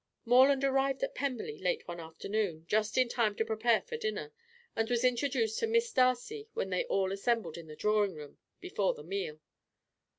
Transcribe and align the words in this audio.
Morland 0.25 0.63
arrived 0.63 1.03
at 1.03 1.13
Pemberley 1.13 1.59
late 1.59 1.87
one 1.87 1.99
afternoon, 1.99 2.65
just 2.67 2.97
in 2.97 3.07
time 3.07 3.35
to 3.35 3.45
prepare 3.45 3.83
for 3.83 3.97
dinner, 3.97 4.33
and 4.75 4.89
was 4.89 5.03
introduced 5.03 5.59
to 5.59 5.67
Miss 5.67 5.91
Darcy 5.93 6.49
when 6.55 6.71
they 6.71 6.85
all 6.85 7.11
assembled 7.11 7.55
in 7.55 7.67
the 7.67 7.75
drawing 7.75 8.15
room 8.15 8.39
before 8.59 8.95
the 8.95 9.03
meal. 9.03 9.39